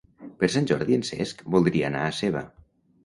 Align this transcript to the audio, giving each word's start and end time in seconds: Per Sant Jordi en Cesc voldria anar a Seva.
Per 0.43 0.47
Sant 0.53 0.69
Jordi 0.71 0.97
en 0.99 1.05
Cesc 1.09 1.43
voldria 1.57 1.93
anar 1.93 2.03
a 2.07 2.17
Seva. 2.21 2.43